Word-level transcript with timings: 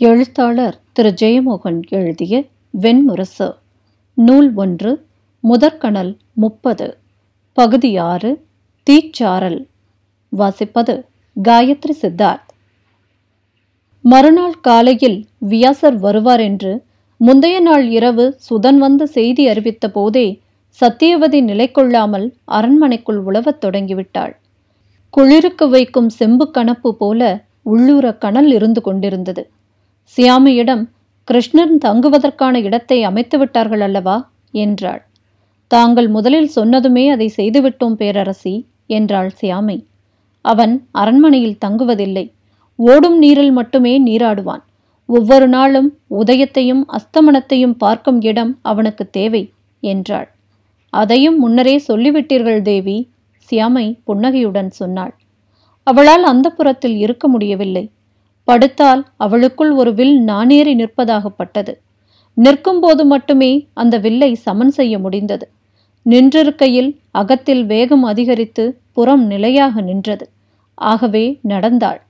எழுத்தாளர் 0.00 0.80
திரு. 0.92 1.14
ஜெயமோகன் 1.20 1.80
எழுதிய 1.88 2.44
வெண்முரசு. 2.80 3.54
நூல் 4.14 4.54
ஒன்று 4.54 5.06
முதற்கணல் 5.40 6.16
முப்பது. 6.32 6.98
பகுதி 7.52 7.96
ஆறு 7.96 8.44
தீச்சாரல் 8.90 9.66
வாசிப்பது 10.36 11.04
காயத்ரி 11.42 11.94
சித்தார்த். 12.02 12.52
மறுநாள் 14.00 14.60
காலையில் 14.60 15.26
வியாசர் 15.38 15.98
வருவார் 15.98 16.40
என்று 16.40 16.84
முந்தைய 17.16 17.60
நாள் 17.60 17.88
இரவு 17.88 18.38
சுதன் 18.50 18.76
வந்து 18.76 19.06
செய்தி 19.06 19.48
அறிவித்த 19.48 19.90
போதே 19.90 20.40
சத்தியவதி 20.80 21.42
நிலை 21.42 21.70
கொள்ளாமல் 21.70 22.34
அரண்மனைக்குள் 22.44 23.22
உழவத் 23.24 23.64
தொடங்கிவிட்டாள். 23.64 24.32
குளிருக்கு 25.10 25.68
வைக்கும் 25.68 26.08
செம்பு 26.08 26.50
கணப்பு 26.50 26.96
போல 26.96 27.44
உள்ளூர 27.62 28.14
கணல் 28.14 28.52
இருந்து 28.52 28.80
கொண்டிருந்தது. 28.80 29.50
சியாமியிடம் 30.16 30.84
கிருஷ்ணன் 31.24 31.78
தங்குவதற்கான 31.78 32.60
இடத்தை 32.62 33.04
அமைத்து 33.04 33.38
விட்டார்கள் 33.38 33.80
அல்லவா? 33.80 34.30
என்றாள். 34.50 35.02
தாங்கள் 35.66 36.08
முதலில் 36.08 36.50
சொன்னதுமே 36.56 37.08
அதை 37.08 37.32
செய்துவிட்டோம் 37.36 37.96
பேரரசி 37.98 38.66
என்றாள் 38.86 39.30
சியாமை. 39.40 39.84
அவன் 40.40 40.88
அரண்மனையில் 40.92 41.60
தங்குவதில்லை. 41.66 42.32
ஓடும் 42.74 43.18
நீரில் 43.18 43.50
மட்டுமே 43.50 44.04
நீராடுவான். 44.04 44.64
ஒவ்வொரு 45.06 45.48
நாளும் 45.48 45.98
உதயத்தையும் 46.10 46.82
அஸ்தமனத்தையும் 46.88 47.76
பார்க்கும் 47.78 48.20
இடம் 48.20 48.58
அவனுக்கு 48.62 49.10
தேவை 49.10 49.52
என்றாள். 49.80 50.28
அதையும் 50.90 51.38
முன்னரே 51.38 51.82
சொல்லிவிட்டீர்கள் 51.88 52.62
தேவி 52.62 53.10
சியாமை 53.48 54.00
புன்னகையுடன் 54.04 54.70
சொன்னாள். 54.70 55.14
அவளால் 55.82 56.22
அந்த 56.22 56.50
புறத்தில் 56.50 56.96
இருக்க 56.96 57.28
முடியவில்லை. 57.28 57.90
படுத்தால் 58.48 59.06
அவளுக்குள் 59.16 59.70
ஒரு 59.70 59.94
வில் 59.94 60.24
நானேறி 60.26 60.74
நிற்பதாகப்பட்டது. 60.74 61.72
நிற்கும்போது 62.36 63.04
மட்டுமே 63.04 63.68
அந்த 63.74 63.98
வில்லை 63.98 64.34
சமன் 64.34 64.70
செய்ய 64.70 64.98
முடிந்தது. 64.98 65.46
நின்றிருக்கையில் 66.06 66.90
அகத்தில் 67.10 67.66
வேகம் 67.66 68.02
அதிகரித்து 68.02 68.64
புறம் 68.92 69.24
நிலையாக 69.26 69.80
நின்றது. 69.80 70.26
ஆகவே 70.74 71.38
நடந்தாள். 71.42 72.00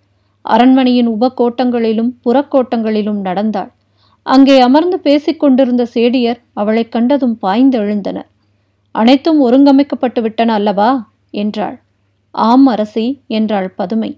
அரண்மனையின் 0.44 1.08
உபக்கோட்டங்களிலும் 1.08 2.12
புறக்கோட்டங்களிலும் 2.24 3.20
நடந்தாள். 3.20 3.70
அங்கே 4.26 4.60
அமர்ந்து 4.60 5.00
பேசிக்கொண்டிருந்த 5.04 5.86
சேடியர் 5.94 6.40
அவளைக் 6.54 6.92
கண்டதும் 6.92 7.38
பாய்ந்தெழுந்தனர் 7.42 8.28
அனைத்தும் 8.94 9.40
ஒருங்கமைக்கப்பட்டு 9.46 10.20
விட்டன 10.20 10.52
அல்லவா? 10.52 10.90
என்றாள். 11.30 11.76
ஆம் 12.34 12.66
அரசி 12.66 13.06
என்றாள் 13.26 13.68
பதுமை. 13.76 14.10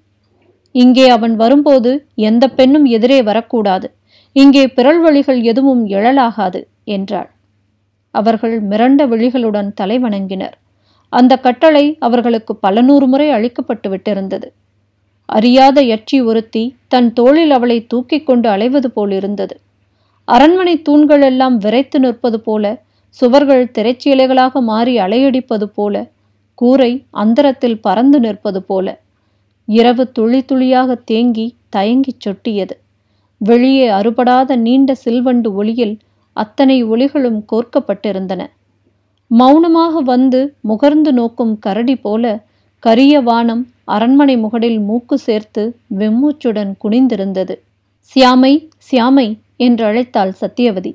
இங்கே 0.74 1.08
அவன் 1.08 1.36
வரும்போது 1.36 2.06
எந்த 2.14 2.48
பெண்ணும் 2.48 2.84
எதிரே 2.84 3.22
வரக்கூடாது. 3.22 3.94
இங்கே 4.32 4.66
பிறழ்வழிகள் 4.66 5.42
எதுவும் 5.42 5.86
எழலாகாது 5.86 6.60
என்றாள். 6.84 7.30
அவர்கள் 8.10 8.62
மிரண்ட 8.62 9.00
விழிகளுடன் 9.06 9.70
தலை 9.74 9.98
வணங்கினர். 9.98 10.54
அந்த 11.08 11.36
கட்டளை 11.36 11.96
அவர்களுக்கு 11.98 12.56
பல 12.56 12.80
நூறு 12.80 13.06
முறை 13.06 13.30
அளிக்கப்பட்டு 13.30 13.88
விட்டிருந்தது. 13.88 14.48
அறியாத 15.28 15.82
யட்சி 15.82 16.22
ஒருத்தி 16.22 16.76
தன் 16.88 17.12
தோளில் 17.12 17.50
அவளை 17.50 17.86
தூக்கிக் 17.86 18.26
கொண்டு 18.26 18.48
அலைவது 18.48 18.86
போல் 18.86 19.10
இருந்தது. 19.10 19.54
அரண்மனை 20.24 20.82
தூண்கள் 20.82 21.22
எல்லாம் 21.22 21.56
விரைத்து 21.56 21.98
நிற்பது 22.00 22.41
போல 22.41 22.64
சுவர்கள் 23.10 23.70
திரைச்சீலைகளாக 23.78 24.60
மாறி 24.60 24.98
அலையடிப்பது 24.98 25.64
போல 25.64 26.10
கூரை 26.54 27.06
அந்தரத்தில் 27.10 27.80
பறந்து 27.80 28.20
நிற்பது 28.20 28.62
போல. 28.62 28.86
இரவு 29.76 30.04
துளி 30.12 30.40
துளியாக 30.44 30.94
தேங்கி 31.10 31.46
தயங்கிச் 31.76 32.22
சொட்டியது. 32.24 32.74
வெளியே 33.40 33.88
அறுபடாத 33.88 34.56
நீண்ட 34.56 34.90
சில்வண்டு 35.04 35.48
ஒளியில் 35.52 35.96
அத்தனை 36.36 36.76
ஒளிகளும் 36.84 37.40
கோர்க்கப்பட்டிருந்தன. 37.52 38.42
மௌனமாக 39.30 40.00
வந்து 40.12 40.41
முகர்ந்து 40.68 41.10
நோக்கும் 41.12 41.54
கரடி 41.59 41.97
போல 41.97 42.25
கரிய 42.82 43.14
வானம் 43.20 43.62
அரண்மனை 43.84 44.36
முகடில் 44.36 44.80
மூக்கு 44.80 45.16
சேர்த்து 45.19 45.62
வெம்மூச்சுடன் 45.98 46.72
குனிந்திருந்தது. 46.84 47.54
சியாமை 48.09 48.53
சியாமை 48.88 49.28
என்று 49.56 49.84
அழைத்தாள் 49.86 50.32
சத்தியவதி 50.41 50.92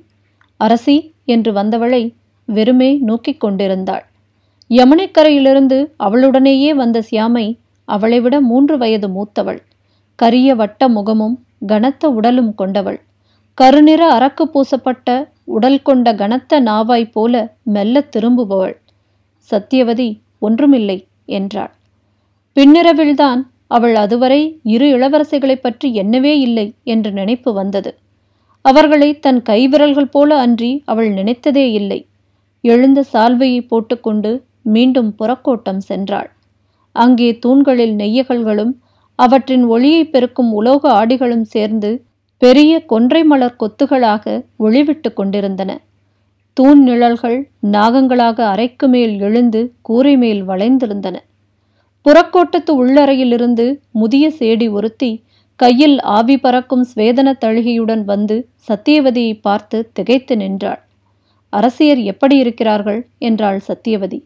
அரசி 0.60 0.98
என்று 1.26 1.52
வந்தவளை 1.52 2.04
வெறுமே 2.48 2.92
நோக்கிக் 3.00 3.40
கொண்டிருந்தாள். 3.40 4.06
யமுனைக்கரையிலிருந்து 4.70 5.78
அவளுடனேயே 6.00 6.72
வந்த 6.76 7.04
சியாமை 7.10 7.46
அவளை 7.86 8.20
விட 8.20 8.42
மூன்று 8.42 8.78
வயது 8.78 9.10
மூத்தவள். 9.10 9.60
கரிய 10.16 10.56
வட்ட 10.56 10.90
முகமும் 10.90 11.46
கனத்த 11.68 12.10
உடலும் 12.10 12.56
கொண்டவள். 12.56 13.02
கருநிற 13.54 14.14
அரக்கு 14.14 14.44
பூசப்பட்ட 14.44 15.28
உடல் 15.44 15.82
கொண்ட 15.82 16.16
கனத்த 16.16 16.62
நாவாய் 16.62 17.12
போல 17.12 17.56
மெல்ல 17.64 18.04
திரும்புபவள். 18.18 18.76
சத்தியவதி 19.52 20.20
ஒன்றுமில்லை 20.40 21.08
என்றாள். 21.26 21.74
பின்னிரவில்தான் 22.56 23.42
அவள் 23.68 23.96
அதுவரை 23.96 24.60
இரு 24.64 24.86
இளவரசிகளைப் 24.86 25.62
பற்றி 25.62 26.00
என்னவே 26.00 26.40
இல்லை 26.40 26.74
என்ற 26.84 27.10
நினைப்பு 27.10 27.54
வந்தது. 27.54 27.98
அவர்களை 28.62 29.20
தன் 29.20 29.42
கைவிரல்கள் 29.42 30.10
போல 30.12 30.40
அன்றி 30.40 30.82
அவள் 30.86 31.10
நினைத்ததே 31.10 31.72
இல்லை. 31.72 32.08
எழுந்த 32.62 33.04
சால்வையை 33.14 33.68
போட்டுக்கொண்டு 33.68 34.44
மீண்டும் 34.62 35.16
புறக்கோட்டம் 35.20 35.80
சென்றாள். 35.90 36.30
அங்கே 37.04 37.30
தூண்களில் 37.40 37.96
நெய்யகல்களும் 37.96 38.74
அவற்றின் 39.20 39.64
ஒளியை 39.64 40.04
பெருக்கும் 40.06 40.52
உலோக 40.52 40.84
ஆடிகளும் 40.92 41.48
சேர்ந்து 41.54 41.90
பெரிய 42.42 42.72
கொன்றை 42.86 43.22
மலர் 43.24 43.60
கொத்துகளாக 43.62 44.24
ஒளிவிட்டு 44.60 45.10
கொண்டிருந்தன. 45.14 45.72
தூண் 46.58 46.82
நிழல்கள் 46.84 47.38
நாகங்களாக 47.72 48.38
அறைக்கு 48.48 48.88
மேல் 48.88 49.14
எழுந்து 49.20 49.62
கூரை 49.82 50.14
மேல் 50.18 50.42
வளைந்திருந்தன. 50.48 51.16
புறக்கோட்டத்து 52.06 52.72
உள்ளறையிலிருந்து 52.82 53.66
முதிய 53.92 54.26
சேடி 54.40 54.68
ஒருத்தி 54.70 55.12
கையில் 55.60 55.98
ஆவி 56.18 56.36
பறக்கும் 56.38 56.86
ஸ்வேதன 56.92 57.30
தழுகையுடன் 57.44 58.04
வந்து 58.04 58.36
சத்தியவதியை 58.68 59.34
பார்த்து 59.42 59.78
திகைத்து 59.94 60.36
நின்றாள். 60.38 60.82
அரசியர் 61.54 62.02
எப்படி 62.12 62.36
இருக்கிறார்கள்? 62.38 63.02
என்றாள் 63.20 63.60
சத்தியவதி 63.68 64.20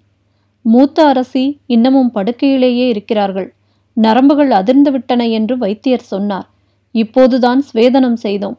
மூத்த 0.71 1.05
அரசி 1.05 1.59
இன்னமும் 1.65 2.11
படுக்கையிலேயே 2.13 2.87
இருக்கிறார்கள். 2.87 3.53
நரம்புகள் 3.93 4.51
அதிர்ந்து 4.51 4.91
விட்டன 4.91 5.27
என்று 5.27 5.57
வைத்தியர் 5.57 6.01
சொன்னார். 6.01 6.49
இப்போதுதான் 6.91 7.61
ஸ்வேதனம் 7.61 8.15
செய்தோம். 8.15 8.57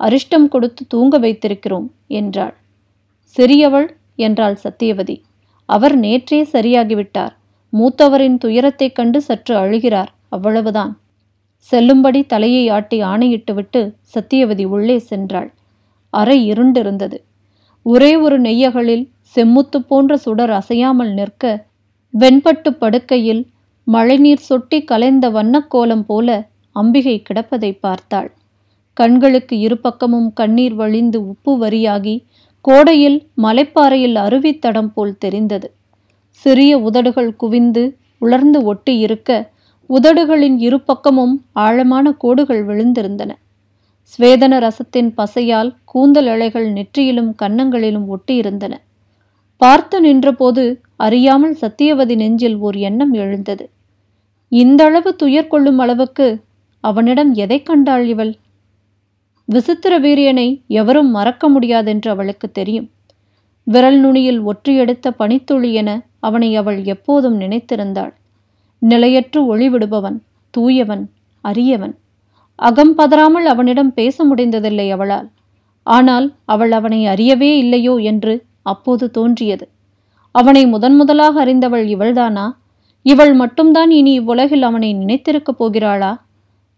அரிஷ்டம் 0.00 0.48
கொடுத்து 0.48 0.86
தூங்க 0.86 1.18
வைத்திருக்கிறோம் 1.18 1.88
என்றாள். 2.06 2.54
சிறியவள் 3.36 3.88
என்றாள் 4.16 4.58
சத்தியவதி 4.64 5.20
அவர் 5.66 5.98
நேற்றே 5.98 6.46
சரியாகிவிட்டார். 6.52 7.34
மூத்தவரின் 7.72 8.38
துயரத்தைக் 8.38 8.94
கண்டு 8.94 9.20
சற்று 9.22 9.56
அழுகிறார் 9.56 10.12
அவ்வளவுதான். 10.28 11.00
செல்லும்படி 11.56 12.24
தலையை 12.24 12.68
ஆட்டி 12.68 13.02
ஆணையிட்டுவிட்டு 13.02 13.94
சத்தியவதி 14.14 14.64
உள்ளே 14.64 15.02
சென்றாள். 15.10 15.52
அறை 16.10 16.50
இருண்டிருந்தது. 16.52 17.16
ஒரே 17.82 18.16
ஒரு 18.16 18.40
நெய்யகளில் 18.40 19.08
செம்முத்து 19.36 19.78
போன்ற 19.86 20.16
சுடர் 20.16 20.50
அசையாமல் 20.50 21.12
நிற்க 21.12 21.44
வெண்பட்டு 22.14 22.70
படுக்கையில் 22.72 23.42
மழைநீர் 23.86 24.46
சொட்டி 24.48 24.78
கலைந்த 24.84 25.26
வண்ணக்கோலம் 25.30 26.04
போல 26.06 26.28
அம்பிகை 26.76 27.22
கிடப்பதை 27.28 27.70
பார்த்தாள். 27.80 28.30
கண்களுக்கு 28.96 29.58
இருபக்கமும் 29.58 30.32
கண்ணீர் 30.32 30.74
வழிந்து 30.74 31.18
உப்பு 31.26 31.52
வரியாகி 31.58 32.16
கோடையில் 32.60 33.18
மலைப்பாறையில் 33.42 34.16
அருவித்தடம் 34.16 34.90
போல் 34.94 35.14
தெரிந்தது. 35.18 35.68
சிறிய 36.30 36.78
உதடுகள் 36.78 37.36
குவிந்து 37.36 37.84
உலர்ந்து 38.18 38.58
ஒட்டி 38.62 38.98
இருக்க 38.98 39.30
உதடுகளின் 39.90 40.58
இரு 40.58 40.80
பக்கமும் 40.80 41.34
ஆழமான 41.52 42.12
கோடுகள் 42.12 42.62
விழுந்திருந்தன. 42.64 43.30
ஸ்வேதன 44.12 44.54
ரசத்தின் 44.58 45.10
பசையால் 45.16 45.70
கூந்தல் 45.84 46.26
இழைகள் 46.26 46.68
நெற்றியிலும் 46.72 47.32
கன்னங்களிலும் 47.42 48.06
ஒட்டியிருந்தன. 48.06 48.74
பார்த்து 49.60 50.00
நின்றபோது 50.00 50.62
அறியாமல் 50.96 51.56
சத்தியவதி 51.62 52.14
நெஞ்சில் 52.16 52.56
ஓர் 52.58 52.76
எண்ணம் 52.76 53.12
எழுந்தது. 53.12 53.64
இந்த 54.52 54.84
அளவு 54.84 55.10
துயர் 55.16 55.48
கொள்ளும் 55.48 55.78
அளவுக்கு 55.78 56.26
அவனிடம் 56.84 57.34
எதை 57.34 57.58
கண்டாள் 57.62 58.04
இவள்? 58.06 58.32
விசித்திர 59.48 59.94
வீரியனை 59.98 60.48
எவரும் 60.66 61.10
மறக்க 61.10 61.48
முடியாதென்று 61.48 62.08
அவளுக்கு 62.10 62.50
தெரியும். 62.50 62.88
விரல் 63.66 63.98
நுனியில் 64.00 64.40
ஒற்றியெடுத்த 64.40 65.06
பனித்துளி 65.10 65.72
என 65.72 65.90
அவனை 66.18 66.50
அவள் 66.56 66.84
எப்போதும் 66.84 67.36
நினைத்திருந்தாள். 67.40 68.12
நிலையற்று 68.82 69.40
ஒளிவிடுபவன் 69.52 70.18
தூயவன் 70.54 71.04
அரியவன். 71.44 71.94
அகம் 72.58 72.94
பதறாமல் 72.94 73.44
அவனிடம் 73.44 73.92
பேச 73.92 74.24
முடிந்ததில்லை 74.24 74.86
அவளால். 74.90 75.28
ஆனால் 75.86 76.26
அவள் 76.44 76.72
அவனை 76.72 77.00
அறியவே 77.06 77.50
இல்லையோ 77.56 77.94
என்று 78.10 78.34
அப்போது 78.62 79.10
தோன்றியது. 79.10 79.68
அவனை 80.32 80.66
முதன் 80.66 80.96
முதலாக 80.96 81.40
அறிந்தவள் 81.40 81.86
இவள்தானா? 81.86 82.52
இவள் 83.02 83.32
மட்டும்தான் 83.32 83.90
இனி 83.90 84.12
இவ்வுலகில் 84.12 84.62
அவனை 84.62 84.94
நினைத்திருக்கப் 84.94 85.64
போகிறாளா? 85.64 86.20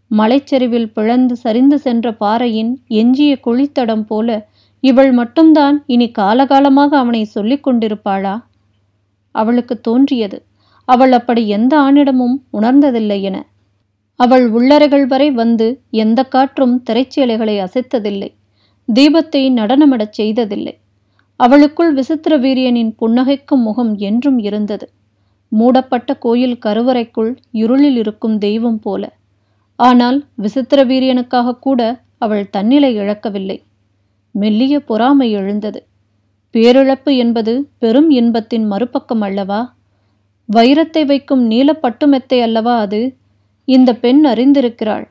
மலைச்சரிவில் 0.08 0.92
பிளந்து 0.92 1.36
சரிந்து 1.36 1.78
சென்ற 1.78 2.12
பாறையின் 2.12 2.80
எஞ்சிய 2.88 3.38
குழித்தடம் 3.46 4.02
போல 4.02 4.48
இவள் 4.80 5.12
மட்டும்தான் 5.12 5.82
இனி 5.86 6.10
காலகாலமாக 6.18 6.88
அவனை 6.88 7.24
சொல்லிக் 7.24 7.68
கொண்டிருப்பாளா? 7.68 8.42
அவளுக்கு 9.30 9.80
தோன்றியது. 9.80 10.44
அவள் 10.84 11.12
அப்படி 11.12 11.48
எந்த 11.48 11.78
ஆணிடமும் 11.78 12.36
உணர்ந்ததில்லை 12.52 13.20
என. 13.20 13.46
அவள் 14.16 14.50
உள்ளறைகள் 14.50 15.06
வரை 15.06 15.30
வந்து 15.30 15.80
எந்த 15.90 16.24
காற்றும் 16.24 16.82
திரைச்சேலைகளை 16.90 17.54
அசைத்ததில்லை. 17.58 18.34
தீபத்தை 18.94 19.50
நடனமிடச் 19.52 20.12
செய்ததில்லை. 20.12 20.78
அவளுக்குள் 21.42 21.92
விசித்திர 21.92 22.38
வீரியனின் 22.38 22.92
புன்னகைக்கும் 23.00 23.62
முகம் 23.62 23.96
என்றும் 23.98 24.38
இருந்தது. 24.38 24.86
மூடப்பட்ட 25.48 26.14
கோயில் 26.14 26.58
கருவறைக்குள் 26.66 27.36
இருளில் 27.50 27.96
இருக்கும் 27.96 28.38
தெய்வம் 28.38 28.78
போல. 28.78 29.02
ஆனால் 29.76 30.18
விசித்திர 30.34 30.84
வீரியனுக்காக 30.84 31.58
கூட 31.58 31.80
அவள் 32.18 32.50
தன்னிலை 32.50 32.94
இழக்கவில்லை. 32.94 33.58
மெல்லிய 34.30 34.80
பொறாமை 34.80 35.30
எழுந்தது. 35.30 35.80
பேரிழப்பு 36.54 37.16
என்பது 37.16 37.68
பெரும் 37.78 38.10
இன்பத்தின் 38.10 38.66
மறுபக்கம் 38.66 39.20
அல்லவா? 39.20 39.60
வைரத்தை 40.48 41.06
வைக்கும் 41.06 41.50
நீலப்பட்டு 41.50 42.06
மெத்தை 42.06 42.40
அல்லவா 42.40 42.78
அது? 42.78 43.16
இந்த 43.64 43.90
பெண் 43.94 44.26
அறிந்திருக்கிறாள். 44.26 45.06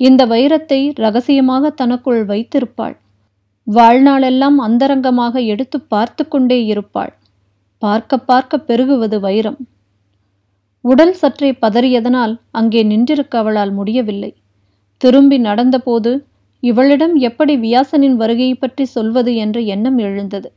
இந்த 0.00 0.26
வைரத்தை 0.26 0.90
ரகசியமாக 0.94 1.70
தனக்குள் 1.70 2.24
வைத்திருப்பாள். 2.24 2.96
வாழ்நாளெல்லாம் 3.66 4.58
அந்தரங்கமாக 4.66 5.34
எடுத்து 5.52 5.78
பார்த்து 5.92 6.22
கொண்டே 6.28 6.58
இருப்பாள். 6.64 7.12
பார்க்க 7.82 8.18
பார்க்க 8.30 8.58
பெருகுவது 8.68 9.16
வைரம். 9.20 9.58
உடல் 10.84 11.14
சற்றே 11.20 11.50
பதறியதனால் 11.62 12.34
அங்கே 12.50 12.82
நின்றிருக்க 12.82 13.34
அவளால் 13.36 13.72
முடியவில்லை. 13.72 14.30
திரும்பி 15.00 15.38
நடந்தபோது 15.38 16.12
இவளிடம் 16.62 17.14
எப்படி 17.28 17.54
வியாசனின் 17.56 18.16
வருகையை 18.16 18.54
பற்றி 18.54 18.84
சொல்வது 18.84 19.32
என்ற 19.36 19.56
எண்ணம் 19.74 19.98
எழுந்தது. 19.98 20.48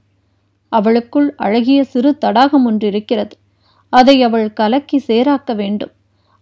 அவளுக்குள் 0.71 1.29
அழகிய 1.35 1.79
சிறு 1.83 2.11
தடாகம் 2.17 2.65
ஒன்று 2.65 2.87
இருக்கிறது 2.87 3.35
அதை 3.93 4.15
அவள் 4.23 4.47
கலக்கி 4.53 4.97
சேராக்க 5.07 5.53
வேண்டும். 5.53 5.93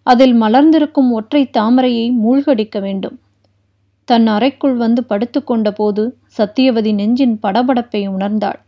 அதில் 0.07 0.35
மலர்ந்திருக்கும் 0.41 1.09
ஒற்றை 1.11 1.41
தாமரையை 1.57 2.07
மூழ்கடிக்க 2.23 2.77
வேண்டும். 2.79 3.17
தன் 4.07 4.27
அறைக்குள் 4.27 4.75
வந்து 4.75 5.01
படுத்துக்கொண்ட 5.09 5.69
போது 5.71 6.04
சத்தியவதி 6.38 6.92
நெஞ்சின் 6.94 7.36
படபடப்பை 7.44 8.01
உணர்ந்தாள். 8.07 8.59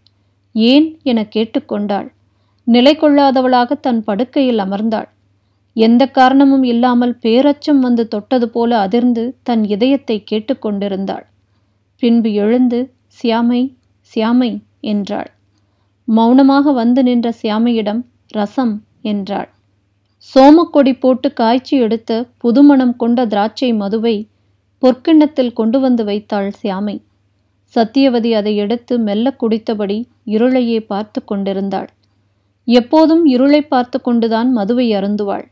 ஏன்? 0.55 0.87
என 1.03 1.19
கேட்டுக்கொண்டாள் 1.35 2.07
நிலை 2.67 2.93
கொள்ளாதவளாக 2.95 3.77
தன் 3.79 4.01
படுக்கையில் 4.03 4.59
அமர்ந்தாள். 4.59 5.07
எந்த 5.75 6.03
காரணமும் 6.07 6.63
இல்லாமல் 6.63 7.13
பேரச்சம் 7.21 7.79
வந்து 7.79 8.03
தொட்டது 8.07 8.47
போல 8.49 8.71
அதிர்ந்து 8.79 9.23
தன் 9.43 9.63
இதயத்தை 9.65 10.17
கேட்டுக்கொண்டிருந்தாள் 10.31 11.25
பின்பு 12.03 12.29
எழுந்து 12.33 12.79
சியாமை 13.17 13.61
சியாமை 14.11 14.51
என்றாள். 14.91 15.29
மௌனமாக 16.07 16.71
வந்து 16.71 17.01
நின்ற 17.03 17.27
சியாமையிடம் 17.41 18.01
ரசம் 18.27 18.75
என்றாள். 19.01 19.49
சோமக்கொடி 20.27 20.93
போட்டு 20.99 21.27
காய்ச்சி 21.33 21.75
எடுத்த 21.77 22.11
புதுமணம் 22.37 22.95
கொண்ட 22.95 23.25
திராட்சை 23.25 23.69
மதுவை 23.73 24.15
பொற்கிண்ணத்தில் 24.83 25.53
கொண்டு 25.53 25.79
வந்து 25.79 26.03
வைத்தாள் 26.03 26.51
சியாமை. 26.63 27.01
சத்தியவதி 27.75 28.31
அதை 28.33 28.55
எடுத்து 28.55 28.99
மெல்ல 28.99 29.35
குடித்தபடி 29.39 30.05
இருளையே 30.25 30.79
பார்த்து 30.79 31.23
கொண்டிருந்தாள். 31.23 31.89
எப்போதும் 32.63 33.25
இருளை 33.25 33.61
பார்த்து 33.61 34.01
கொண்டுதான் 34.01 34.51
மதுவை 34.51 34.93
அருந்துவாள். 34.93 35.45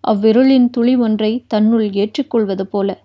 அவ்விருளின் 0.00 0.70
துளி 0.70 0.96
ஒன்றை 0.96 1.44
தன்னுள் 1.46 1.92
ஏற்றுக்கொள்வது 1.92 2.66
போல. 2.66 2.98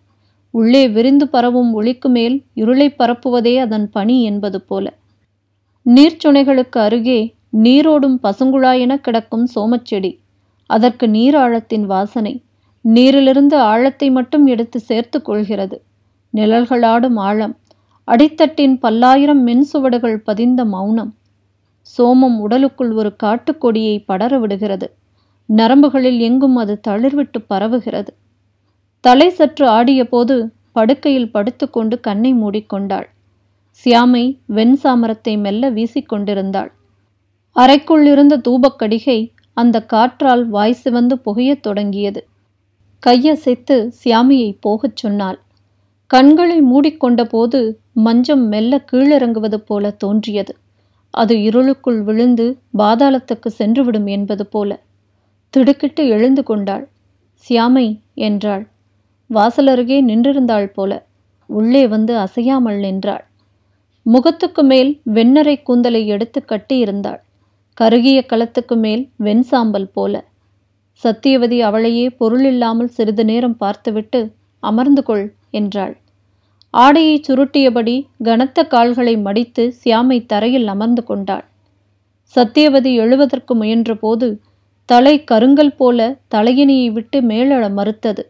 உள்ளே 0.51 0.87
விரிந்து 0.87 1.27
பரவும் 1.27 1.73
ஒளிக்கு 1.73 2.09
மேல் 2.09 2.43
இருளை 2.53 2.95
பரப்புவதே 2.99 3.57
அதன் 3.57 3.89
பணி 3.89 4.23
என்பது 4.23 4.61
போல. 4.61 4.93
நீர்ச்சுனைகளுக்கு 5.85 6.77
அருகே 6.77 7.35
நீரோடும் 7.63 8.17
பசுங்குழாயென 8.23 8.95
கிடக்கும் 8.97 9.47
சோமச்செடி. 9.55 10.19
அதற்கு 10.69 11.07
நீராழத்தின் 11.07 11.85
வாசனை. 11.85 12.43
நீரிலிருந்து 12.87 13.57
ஆழத்தை 13.57 14.09
மட்டும் 14.09 14.45
எடுத்து 14.45 14.79
சேர்த்து 14.79 15.21
கொள்கிறது. 15.21 15.77
நிழல்களாடும் 16.33 17.17
ஆழம். 17.19 17.55
அடித்தட்டின் 18.07 18.79
பல்லாயிரம் 18.79 19.41
மின்சுவடுகள் 19.47 20.17
பதிந்த 20.17 20.65
மௌனம். 20.65 21.11
சோமம் 21.97 22.37
உடலுக்குள் 22.39 22.91
ஒரு 22.91 23.15
காட்டுக்கொடியை 23.23 24.03
படர 24.05 24.39
விடுகிறது. 24.39 24.87
நரம்புகளில் 25.49 26.19
எங்கும் 26.19 26.55
அது 26.55 26.79
தளிர்விட்டு 26.87 27.39
பரவுகிறது. 27.49 28.07
தலை 29.03 29.29
சற்று 29.29 29.67
ஆடிய 29.67 30.07
போது 30.07 30.35
படுக்கையில் 30.71 31.31
படுத்துக்கொண்டு 31.31 31.99
கண்ணை 31.99 32.33
மூடிக்கொண்டாள் 32.33 33.07
சியாமை 33.85 34.23
வெண் 34.45 34.77
சாமரத்தை 34.83 35.39
மெல்ல 35.39 35.71
வீசிக்கொண்டிருந்தாள் 35.71 36.71
அறைக்குள் 37.55 38.05
இருந்த 38.05 38.37
தூபக்கடிகை 38.37 39.19
அந்த 39.53 39.85
காற்றால் 39.85 40.47
வாய் 40.47 40.73
சிவந்து 40.73 41.15
புகையத் 41.25 41.59
தொடங்கியது. 41.59 42.21
கையசைத்து 43.05 43.91
சியாமியை 44.03 44.57
போகச் 44.59 44.95
சொன்னாள். 44.95 45.39
கண்களை 46.07 46.61
மூடிக்கொண்ட 46.61 47.23
போது 47.23 47.59
மஞ்சம் 47.93 48.47
மெல்ல 48.47 48.85
கீழிறங்குவது 48.91 49.55
போல 49.55 49.91
தோன்றியது. 49.91 50.55
அது 51.13 51.41
இருளுக்குள் 51.41 52.01
விழுந்து 52.01 52.45
பாதாளத்துக்கு 52.77 53.49
சென்றுவிடும் 53.59 54.09
என்பது 54.09 54.45
போல. 54.45 54.79
திடுக்கிட்டு 55.49 56.07
எழுந்து 56.07 56.43
கொண்டாள். 56.43 56.85
சியாமை 57.43 57.99
என்றாள். 58.13 58.67
வாசலருகே 59.29 59.99
நின்றிருந்தாள் 60.03 60.65
போல. 60.65 60.91
உள்ளே 61.49 61.87
வந்து 61.87 62.17
அசையாமல் 62.17 62.79
நின்றாள். 62.79 63.23
முகத்துக்கு 64.05 64.63
மேல் 64.63 65.01
வெண்ணரை 65.13 65.63
கூந்தலை 65.63 66.07
எடுத்து 66.07 66.45
கட்டியிருந்தாள். 66.47 67.19
கருகிய 67.73 68.25
களத்துக்கு 68.29 68.75
மேல் 68.75 69.09
வெண்சாம்பல் 69.19 69.89
போல. 69.93 70.23
சத்தியவதி 71.03 71.61
அவளையே 71.61 72.05
பொருளில்லாமல் 72.19 72.87
சிறிது 72.87 73.23
நேரம் 73.25 73.57
பார்த்துவிட்டு 73.57 74.19
அமர்ந்து 74.59 75.03
கொள் 75.03 75.25
என்றாள். 75.51 75.93
ஆடையை 76.73 77.21
சுருட்டியபடி 77.27 77.95
கனத்த 78.23 78.63
கால்களை 78.63 79.17
மடித்து 79.17 79.63
சியாமை 79.83 80.25
தரையில் 80.25 80.67
அமர்ந்து 80.67 81.03
கொண்டாள். 81.03 81.45
சத்தியவதி 82.35 82.91
எழுவதற்கு 82.95 83.53
முயன்றபோது 83.55 84.27
தலை 84.85 85.23
கருங்கல் 85.23 85.75
போல 85.75 86.19
தலையினியை 86.35 86.91
விட்டு 86.91 87.21
மேலெழ 87.21 87.63
மறுத்தது. 87.69 88.23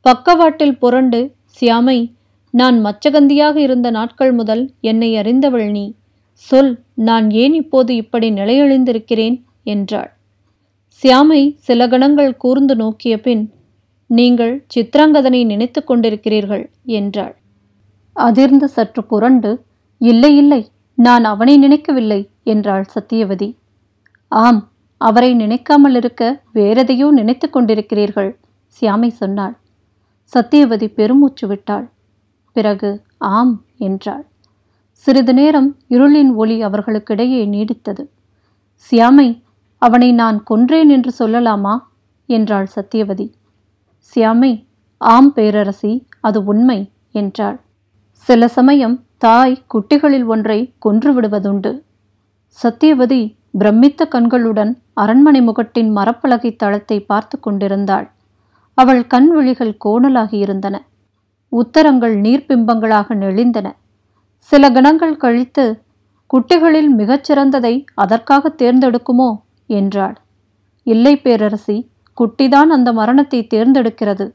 பக்கவாட்டில் 0.00 0.76
புரண்டு 0.78 1.20
சியாமை 1.60 1.98
நான் 2.50 2.78
மச்சகந்தியாக 2.84 3.56
இருந்த 3.56 3.90
நாட்கள் 3.90 4.32
முதல் 4.32 4.64
என்னை 4.80 5.10
அறிந்தவள் 5.16 5.68
நீ. 5.70 5.84
சொல் 6.34 6.72
நான் 6.94 7.30
ஏன் 7.30 7.54
இப்போது 7.54 7.92
இப்படி 7.94 8.30
நிலையழிந்திருக்கிறேன் 8.30 9.36
என்றாள். 9.64 10.10
சியாமை 11.02 11.40
சில 11.58 11.86
கணங்கள் 11.88 12.32
கூர்ந்து 12.36 12.74
நோக்கிய 12.76 13.14
பின் 13.20 13.42
நீங்கள் 14.10 14.52
சித்ராங்கதனை 14.74 15.40
நினைத்து 15.44 15.80
கொண்டிருக்கிறீர்கள் 15.84 16.62
என்றாள். 16.98 17.32
அதிர்ந்து 18.16 18.66
சற்று 18.68 19.02
புரண்டு 19.04 19.50
இல்லை 20.00 20.32
இல்லை 20.36 20.60
நான் 20.98 21.24
அவனை 21.24 21.54
நினைக்கவில்லை 21.56 22.20
என்றாள் 22.44 22.86
சத்தியவதி. 22.94 23.48
ஆம் 24.32 24.60
அவரை 25.00 25.30
நினைக்காமல் 25.34 25.94
இருக்க 25.94 26.22
வேறெதையோ 26.54 27.08
நினைத்து 27.10 27.48
கொண்டிருக்கிறீர்கள் 27.50 28.30
சியாமை 28.76 29.10
சொன்னாள். 29.12 29.54
சத்தியவதி 30.32 30.88
பெருமூச்சு 30.88 31.46
விட்டாள். 31.46 31.86
பிறகு 32.56 32.90
ஆம் 33.36 33.54
என்றாள். 33.78 34.24
சிறிது 35.06 35.34
நேரம் 35.34 35.70
இருளின் 35.90 36.34
ஒளி 36.34 36.58
அவர்களுக்கிடையே 36.64 37.42
நீடித்தது. 37.46 38.04
சியாமை 38.92 39.28
அவனை 39.82 40.08
நான் 40.12 40.38
கொன்றேன் 40.50 40.88
என்று 40.88 41.12
சொல்லலாமா? 41.18 41.74
என்றாள் 42.28 42.68
சத்தியவதி 42.74 43.26
சியாமை 44.10 44.52
ஆம் 45.00 45.30
பேரரசி 45.36 45.92
அது 46.20 46.38
உண்மை 46.44 46.78
என்றாள். 47.14 47.58
சில 48.22 48.48
சமயம் 48.48 48.96
தாய் 49.18 49.56
குட்டிகளில் 49.74 50.26
ஒன்றை 50.26 50.58
கொன்று 50.78 51.10
விடுவதுண்டு. 51.12 51.72
சத்தியவதி 52.58 53.20
பிரமித்த 53.58 54.02
கண்களுடன் 54.08 54.72
அரண்மனை 54.94 55.40
முகட்டின் 55.40 55.90
மரப்பலகை 55.96 56.50
தளத்தை 56.56 56.98
பார்த்து 57.00 57.36
கொண்டிருந்தாள். 57.40 58.06
அவள் 58.78 59.02
கண் 59.06 59.28
விழிகள் 59.28 59.74
கோணலாகியிருந்தன 59.84 60.76
உத்தரங்கள் 61.52 62.14
நீர்பிம்பங்களாக 62.20 63.14
நெளிந்தன. 63.14 63.66
சில 64.52 64.70
கணங்கள் 64.70 65.16
கழித்து 65.16 65.64
குட்டிகளில் 66.30 66.90
மிகச்சிறந்ததை 66.98 67.74
அதற்காக 67.94 68.52
தேர்ந்தெடுக்குமோ? 68.58 69.30
என்றாள். 69.72 70.16
இல்லை 70.86 71.14
பேரரசி 71.16 71.76
குட்டிதான் 72.18 72.70
அந்த 72.70 72.88
மரணத்தை 72.92 73.40
தேர்ந்தெடுக்கிறது. 73.54 74.26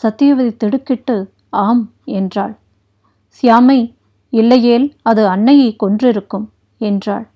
சத்தியவதி 0.00 0.52
திடுக்கிட்டு 0.56 1.16
ஆம் 1.60 1.84
என்றாள். 2.18 2.54
சியாமை 3.36 3.80
இல்லையேல் 4.32 4.86
அது 5.02 5.22
அன்னையை 5.26 5.70
கொன்றிருக்கும் 5.76 6.46
என்றாள். 6.80 7.26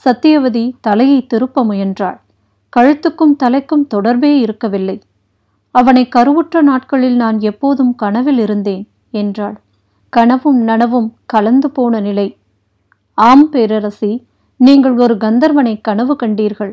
சத்தியவதி 0.00 0.64
தலையை 0.80 1.20
திருப்ப 1.26 1.64
முயன்றாள். 1.64 2.18
கழுத்துக்கும் 2.72 3.34
தலைக்கும் 3.42 3.86
தொடர்பே 3.86 4.32
இருக்கவில்லை. 4.38 4.96
அவனை 5.74 6.04
கருவுற்ற 6.08 6.62
நாட்களில் 6.62 7.16
நான் 7.16 7.38
எப்போதும் 7.40 7.92
கனவில் 7.94 8.38
இருந்தேன் 8.38 8.84
என்றாள். 9.10 9.56
கனவும் 10.12 10.60
நனவும் 10.68 11.08
கலந்து 11.26 11.68
போன 11.70 12.00
நிலை. 12.00 12.28
ஆம் 13.18 13.46
பேரரசி 13.52 14.12
நீங்கள் 14.60 14.96
ஒரு 14.96 15.16
கந்தர்வனை 15.16 15.80
கனவு 15.80 16.16
கண்டீர்கள். 16.22 16.72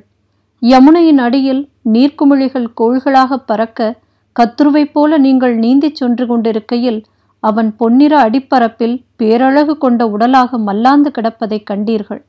யமுனையின் 0.62 1.18
அடியில் 1.18 1.62
நீர்க்குமிழிகள் 1.94 2.68
கோள்களாக 2.74 3.38
பறக்க 3.40 4.00
கத்ருவைப் 4.36 4.92
போல 4.92 5.18
நீங்கள் 5.18 5.56
நீந்திச் 5.56 5.94
சென்று 5.94 6.26
கொண்டிருக்கையில் 6.26 7.00
அவன் 7.40 7.70
பொன்னிற 7.76 8.14
அடிப்பரப்பில் 8.30 8.96
பேரழகு 9.16 9.78
கொண்ட 9.78 10.02
உடலாக 10.08 10.58
மல்லாந்து 10.58 11.12
கிடப்பதைக் 11.12 11.68
கண்டீர்கள். 11.72 12.22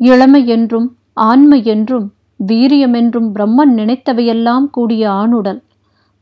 இளமை 0.00 0.46
என்றும் 0.46 0.88
ஆண்மை 1.12 1.64
என்றும் 1.64 2.06
வீரியம் 2.46 2.94
என்றும் 2.94 3.28
பிரம்மன் 3.34 3.72
நினைத்தவையெல்லாம் 3.76 4.66
கூடிய 4.70 5.04
ஆணுடல். 5.12 5.60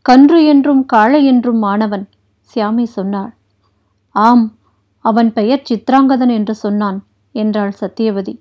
கன்று 0.03 0.45
என்றும் 0.45 0.87
காளை 0.87 1.25
என்றும் 1.25 1.63
ஆனவன் 1.63 2.07
சியாமி 2.49 2.87
சொன்னாள். 2.97 3.33
ஆம் 4.11 4.47
அவன் 5.05 5.33
பெயர் 5.33 5.67
சித்ராங்கதன் 5.71 6.33
என்று 6.33 6.55
சொன்னான் 6.55 6.99
என்றாள் 7.35 7.75
சத்தியவதி 7.81 8.35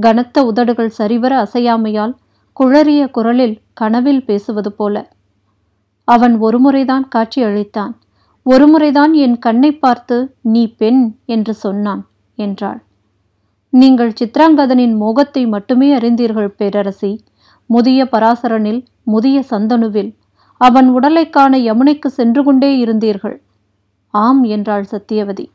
கனத்த 0.00 0.44
உதடுகள் 0.44 0.88
சரிவர 0.88 1.32
அசையாமையால் 1.42 2.14
குழறிய 2.60 3.10
குரலில் 3.10 3.60
கனவில் 3.72 4.24
பேசுவது 4.24 4.72
போல. 4.72 5.10
அவன் 6.04 6.40
ஒருமுறைதான் 6.40 7.08
காட்சி 7.08 7.44
அளித்தான். 7.44 7.92
ஒருமுறைதான் 8.46 9.12
என் 9.12 9.38
கண்ணை 9.38 9.72
பார்த்து 9.72 10.36
நீ 10.40 10.66
பெண் 10.66 11.16
என்று 11.24 11.54
சொன்னான் 11.54 12.06
என்றாள். 12.34 12.82
நீங்கள் 13.70 14.12
சித்ராங்கதனின் 14.20 14.96
மோகத்தை 14.96 15.46
மட்டுமே 15.46 15.92
அறிந்தீர்கள் 15.92 16.54
பேரரசி. 16.58 17.18
முதிய 17.66 18.04
பராசரனில் 18.04 18.84
முதிய 19.02 19.42
சந்தனுவில். 19.42 20.16
அவன் 20.56 20.88
உடலை 20.88 21.30
காண 21.30 21.58
யமுனைக்கு 21.58 22.06
சென்று 22.06 22.44
கொண்டே 22.44 22.84
இருந்தீர்கள். 22.84 23.36
ஆம் 24.10 24.42
என்றாள் 24.42 24.86
சத்தியவதி. 24.90 25.46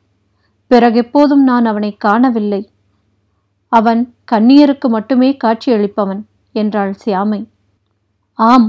பிறகெப்போதும் 0.71 1.43
நான் 1.43 1.65
அவனை 1.65 1.91
காணவில்லை. 1.97 2.69
அவன் 3.73 4.01
கன்னியருக்கு 4.31 4.87
மட்டுமே 4.87 5.29
காட்சியளிப்பவன் 5.43 6.21
என்றாள் 6.55 6.93
சியாமை. 7.05 7.41
ஆம் 8.39 8.67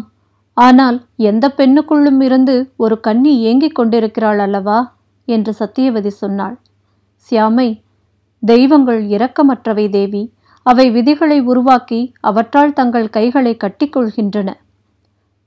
ஆனால் 0.56 0.98
எந்த 1.16 1.44
பெண்ணுக்குள்ளும் 1.56 2.20
இருந்து 2.22 2.54
ஒரு 2.76 2.96
கன்னி 3.00 3.32
ஏங்கிக் 3.40 3.74
கொண்டிருக்கிறாள் 3.74 4.38
அல்லவா? 4.38 4.78
என்று 5.28 5.52
சத்தியவதி 5.58 6.12
சொன்னாள். 6.22 6.56
சியாமை 7.26 7.68
தெய்வங்கள் 8.42 9.02
இரக்கமற்றவை 9.08 9.86
தேவி. 9.90 10.22
அவை 10.66 10.86
விதிகளை 10.90 11.38
உருவாக்கி 11.40 12.00
அவற்றால் 12.20 12.72
தங்கள் 12.72 13.08
கைகளை 13.08 13.52
கட்டிக்கொள்கின்றன. 13.56 14.50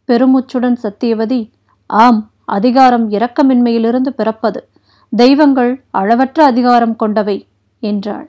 பெருமூச்சுடன் 0.09 0.77
சத்தியவதி 0.83 1.41
ஆம் 1.89 2.21
அதிகாரம் 2.45 3.05
இரக்கமின்மையிலிருந்து 3.11 4.09
பிறப்பது. 4.09 4.59
தெய்வங்கள் 5.13 5.73
அளவற்ற 5.91 6.39
அதிகாரம் 6.43 6.95
கொண்டவை 6.95 7.37
என்றாள். 7.83 8.27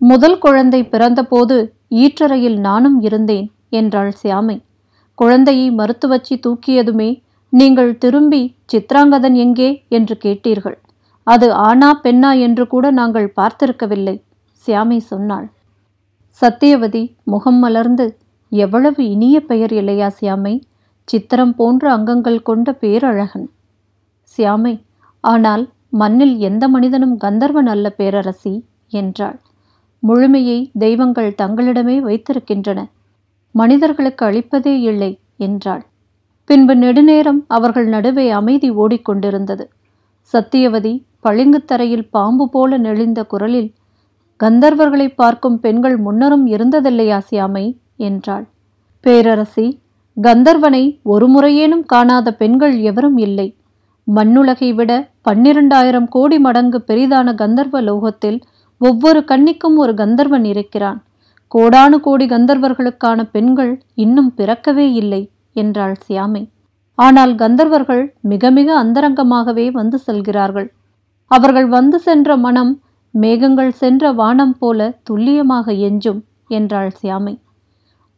முதல் 0.00 0.38
குழந்தை 0.38 0.80
பிறந்தபோது 0.84 1.56
ஈற்றறையில் 2.02 2.58
நானும் 2.58 2.98
இருந்தேன் 3.00 3.46
என்றாள் 3.70 4.12
சியாமை. 4.20 4.56
குழந்தையை 5.18 5.68
மருத்துவச்சி 5.70 6.34
தூக்கியதுமே 6.44 7.10
நீங்கள் 7.52 7.92
திரும்பி 7.98 8.42
சித்ராங்கதன் 8.72 9.36
எங்கே 9.44 9.70
என்று 9.88 10.14
கேட்டீர்கள். 10.24 10.78
அது 11.26 11.46
ஆனா 11.68 11.88
பெண்ணா 12.04 12.30
என்று 12.38 12.64
கூட 12.66 12.90
நாங்கள் 12.90 13.28
பார்த்திருக்கவில்லை 13.36 14.16
சியாமை 14.62 14.98
சொன்னாள். 15.10 15.48
சத்தியவதி 16.36 17.02
முகம் 17.24 17.58
மலர்ந்து 17.58 18.06
எவ்வளவு 18.52 19.00
இனிய 19.14 19.36
பெயர் 19.40 19.72
இல்லையா 19.72 20.08
சியாமை? 20.20 20.54
சித்திரம் 21.08 21.54
போன்ற 21.54 21.84
அங்கங்கள் 21.92 22.40
கொண்ட 22.42 22.72
பேரழகன். 22.72 23.48
சியாமை 24.38 24.74
ஆனால் 25.24 25.64
மண்ணில் 25.88 26.34
எந்த 26.38 26.64
மனிதனும் 26.68 27.16
கந்தர்வன் 27.16 27.66
அல்ல 27.66 27.86
பேரரசி 27.98 28.54
என்றாள். 28.92 29.38
முழுமையை 30.02 30.58
தெய்வங்கள் 30.78 31.36
தங்களிடமே 31.42 31.96
வைத்திருக்கின்றன. 32.00 32.80
மனிதர்களுக்கு 33.54 34.22
அளிப்பதே 34.26 34.74
இல்லை 34.80 35.10
என்றாள். 35.36 35.82
பின்பு 36.44 36.74
நெடுநேரம் 36.74 37.40
அவர்கள் 37.48 37.88
நடுவே 37.88 38.26
அமைதி 38.30 38.70
ஓடிக்கொண்டிருந்தது. 38.72 39.64
சத்தியவதி 40.32 40.94
பளிங்குத்தரையில் 41.24 42.06
பாம்பு 42.10 42.44
போல 42.48 42.78
நெளிந்த 42.78 43.20
குரலில் 43.26 43.70
கந்தர்வர்களை 44.40 45.08
பார்க்கும் 45.14 45.60
பெண்கள் 45.60 45.96
முன்னரும் 46.02 46.46
இருந்ததில்லையா 46.46 47.18
சியாமை 47.30 47.66
என்றாள். 47.96 48.46
பேரரசி 49.04 49.66
கந்தர்வனை 50.16 50.84
ஒரு 51.02 51.26
முறையேனும் 51.28 51.84
காணாத 51.84 52.28
பெண்கள் 52.34 52.74
எவரும் 52.80 53.18
இல்லை. 53.18 53.48
மண்ணுலகை 54.06 54.70
விட 54.74 54.92
பன்னிரண்டாயிரம் 55.28 56.08
கோடி 56.08 56.38
மடங்கு 56.38 56.78
பெரிதான 56.86 57.34
கந்தர்வ 57.34 57.80
லோகத்தில் 57.80 58.38
ஒவ்வொரு 58.80 59.20
கன்னிக்கும் 59.30 59.76
ஒரு 59.76 59.92
கந்தர்வன் 59.94 60.44
இருக்கிறான். 60.44 60.98
கோடானு 61.52 61.96
கோடி 62.00 62.26
கந்தர்வர்களுக்கான 62.26 63.20
பெண்கள் 63.30 63.72
இன்னும் 63.94 64.30
பிறக்கவே 64.36 64.86
இல்லை 64.92 65.22
என்றாள் 65.56 65.96
சியாமை. 66.06 66.42
ஆனால் 66.98 67.32
கந்தர்வர்கள் 67.34 68.04
மிக 68.22 68.50
மிக 68.50 68.68
அந்தரங்கமாகவே 68.82 69.66
வந்து 69.70 69.98
செல்கிறார்கள். 69.98 70.68
அவர்கள் 71.30 71.68
வந்து 71.68 71.98
சென்ற 71.98 72.36
மனம் 72.36 72.72
மேகங்கள் 73.14 73.72
சென்ற 73.72 74.12
வானம் 74.12 74.56
போல 74.58 74.88
துல்லியமாக 75.02 75.72
எஞ்சும் 75.88 76.20
என்றாள் 76.48 76.90
சியாமை. 77.00 77.34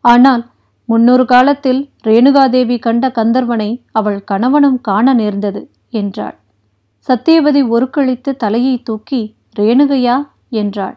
ஆனால் 0.05 0.43
முன்னொரு 0.89 1.25
காலத்தில் 1.25 1.81
ரேணுகாதேவி 2.07 2.77
கண்ட 2.79 3.05
கந்தர்வனை 3.11 3.71
அவள் 3.93 4.21
கணவனும் 4.25 4.79
காண 4.81 5.13
நேர்ந்தது 5.15 5.63
என்றாள். 5.91 6.37
சத்தியவதி 7.09 7.63
ஒருக்கழித்து 7.69 8.31
தலையை 8.37 8.75
தூக்கி 8.83 9.21
ரேணுகையா 9.59 10.17
என்றாள். 10.51 10.97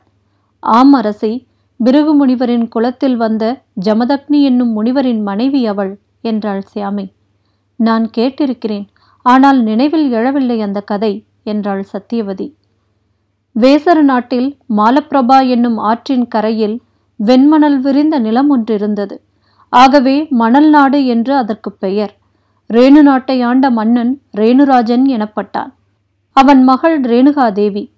ஆம் 0.59 0.93
அரசி 0.93 1.47
பிருகு 1.79 2.25
முனிவரின் 2.25 2.67
குலத்தில் 2.67 3.15
வந்த 3.15 3.61
ஜமதக்னி 3.85 4.41
என்னும் 4.41 4.71
முனிவரின் 4.77 5.21
மனைவி 5.21 5.67
அவள் 5.67 5.99
என்றாள் 6.21 6.63
சியாமி. 6.73 7.13
நான் 7.75 8.09
கேட்டிருக்கிறேன் 8.17 8.85
ஆனால் 9.21 9.63
நினைவில் 9.63 10.11
எழவில்லை 10.11 10.57
அந்த 10.59 10.81
கதை 10.81 11.25
என்றாள் 11.43 11.85
சத்தியவதி 11.93 12.55
வேசர 13.55 14.01
நாட்டில் 14.01 14.57
மாலப்பிரபா 14.77 15.47
என்னும் 15.47 15.77
ஆற்றின் 15.77 16.27
கரையில் 16.27 16.81
வெண்மணல் 17.19 17.79
விரிந்த 17.79 18.19
நிலம் 18.19 18.49
ஒன்றிருந்தது. 18.57 19.15
ஆகவே 19.69 20.27
மணல் 20.29 20.69
நாடு 20.69 21.05
என்று 21.05 21.35
அதற்கு 21.35 21.71
பெயர். 21.71 22.13
ரேணு 22.69 23.01
நாட்டை 23.01 23.41
ஆண்ட 23.41 23.69
மன்னன் 23.69 24.21
ரேணுராஜன் 24.37 25.05
எனப்பட்டான். 25.05 25.71
அவன் 26.35 26.63
மகள் 26.63 27.01
ரேணுகாதேவி. 27.01 27.92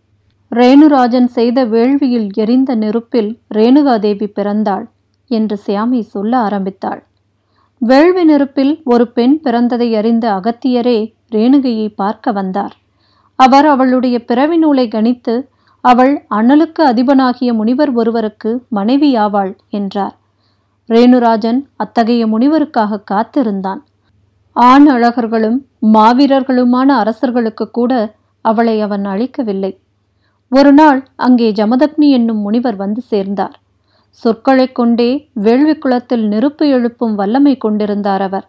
ரேணுராஜன் 0.55 1.27
செய்த 1.27 1.65
வேள்வியில் 1.65 2.27
எரிந்த 2.35 2.75
நெருப்பில் 2.75 3.39
ரேணுகாதேவி 3.53 4.27
பிறந்தாள் 4.27 4.85
என்று 5.27 5.59
சியாமி 5.67 5.99
சொல்ல 5.99 6.37
ஆரம்பித்தாள். 6.37 7.01
வேள்வி 7.77 8.23
நெருப்பில் 8.23 8.81
ஒரு 8.83 9.07
பெண் 9.07 9.39
பிறந்ததை 9.43 9.95
அறிந்த 9.95 10.25
அகத்தியரே 10.31 11.15
ரேணுகையை 11.31 11.87
பார்க்க 11.95 12.31
வந்தார். 12.31 12.75
அவர் 13.35 13.65
அவளுடைய 13.65 14.25
பிறவி 14.25 14.57
நூலை 14.57 14.87
கணித்து 14.87 15.35
அவள் 15.81 16.25
அனலுக்கு 16.29 16.83
அதிபனாகிய 16.83 17.53
முனிவர் 17.53 17.91
ஒருவருக்கு 17.93 18.51
மனைவியாவாள் 18.75 19.53
என்றார். 19.69 20.15
ரேணுராஜன் 20.89 21.59
அத்தகைய 21.75 22.27
முனிவருக்காக 22.27 23.03
காத்திருந்தான். 23.03 23.81
ஆண் 24.51 24.87
அழகர்களும் 24.87 25.59
மாவீரர்களுமான 25.93 26.87
அரசர்களுக்கு 26.95 27.71
கூட 27.71 28.15
அவளை 28.41 28.81
அவன் 28.81 29.05
அழிக்கவில்லை. 29.05 29.73
ஒரு 30.49 30.73
நாள் 30.73 31.07
அங்கே 31.15 31.51
ஜமதக்னி 31.51 32.09
என்னும் 32.09 32.37
முனிவர் 32.37 32.75
வந்து 32.75 33.01
சேர்ந்தார். 33.01 33.59
சொற்களைக் 34.09 34.75
கொண்டே 34.75 35.29
வேள்வி 35.33 35.75
குளத்தில் 35.75 36.27
நெருப்பு 36.27 36.67
எழுப்பும் 36.67 37.15
வல்லமை 37.15 37.57
கொண்டிருந்தார் 37.57 38.21
அவர். 38.21 38.47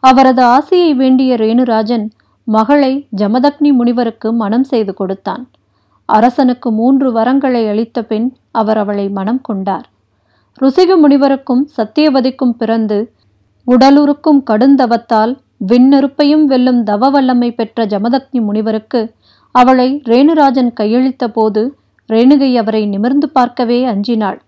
அவரது 0.00 0.42
ஆசையை 0.42 0.94
வேண்டிய 0.94 1.34
ரேணுராஜன் 1.34 2.10
மகளை 2.44 3.08
ஜமதக்னி 3.16 3.72
முனிவருக்கு 3.72 4.32
மனம் 4.32 4.64
செய்து 4.64 4.94
கொடுத்தான். 4.94 5.48
அரசனுக்கு 6.06 6.72
மூன்று 6.72 7.12
வரங்களை 7.12 7.68
அளித்த 7.68 8.04
பின் 8.04 8.36
அவர் 8.50 8.78
அவளை 8.78 9.08
மனம் 9.08 9.40
கொண்டார். 9.40 9.88
ருசிக 10.60 10.96
முனிவருக்கும் 11.02 11.66
சத்தியவதிக்கும் 11.76 12.50
பிறந்து 12.50 13.12
உடலுருக்கும் 13.66 14.42
கடுந்தவத்தால் 14.50 15.38
விண்ணெருப்பையும் 15.66 16.44
வெல்லும் 16.44 16.82
தவ 16.82 17.10
வல்லமை 17.10 17.52
பெற்ற 17.52 17.86
ஜமதக்னி 17.86 18.40
முனிவருக்கு 18.40 19.14
அவளை 19.54 20.02
ரேணுராஜன் 20.08 20.72
கையளித்த 20.80 21.24
போது 21.26 21.62
ரேணுகை 22.08 22.50
அவரை 22.56 22.86
நிமிர்ந்து 22.86 23.28
பார்க்கவே 23.28 23.84
அஞ்சினாள். 23.84 24.38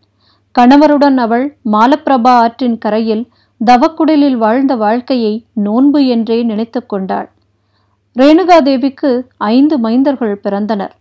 கணவருடன் 0.59 1.17
அவள் 1.17 1.57
மாலப்பிரபா 1.73 2.33
ஆற்றின் 2.45 2.79
கரையில் 2.79 3.25
தவக்குடலில் 3.61 4.37
வாழ்ந்த 4.37 4.77
வாழ்க்கையை 4.77 5.35
நோன்பு 5.53 6.07
என்றே 6.07 6.43
நினைத்து 6.43 6.87
கொண்டாள். 6.87 7.29
ரேணுகாதேவிக்கு 8.17 9.11
ஐந்து 9.37 9.77
மைந்தர்கள் 9.79 10.35
பிறந்தனர். 10.43 10.95